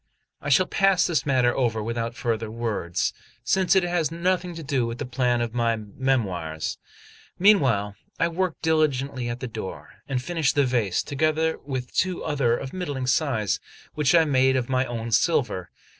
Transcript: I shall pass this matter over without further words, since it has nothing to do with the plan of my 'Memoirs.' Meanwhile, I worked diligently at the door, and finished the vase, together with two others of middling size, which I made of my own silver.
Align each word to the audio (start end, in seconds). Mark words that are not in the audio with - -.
I 0.41 0.49
shall 0.49 0.65
pass 0.65 1.05
this 1.05 1.27
matter 1.27 1.55
over 1.55 1.83
without 1.83 2.15
further 2.15 2.49
words, 2.49 3.13
since 3.43 3.75
it 3.75 3.83
has 3.83 4.09
nothing 4.11 4.55
to 4.55 4.63
do 4.63 4.87
with 4.87 4.97
the 4.97 5.05
plan 5.05 5.41
of 5.41 5.53
my 5.53 5.75
'Memoirs.' 5.75 6.79
Meanwhile, 7.37 7.93
I 8.19 8.27
worked 8.29 8.63
diligently 8.63 9.29
at 9.29 9.41
the 9.41 9.47
door, 9.47 10.01
and 10.09 10.19
finished 10.19 10.55
the 10.55 10.65
vase, 10.65 11.03
together 11.03 11.59
with 11.67 11.93
two 11.93 12.23
others 12.23 12.63
of 12.63 12.73
middling 12.73 13.05
size, 13.05 13.59
which 13.93 14.15
I 14.15 14.25
made 14.25 14.55
of 14.55 14.69
my 14.69 14.87
own 14.87 15.11
silver. 15.11 15.69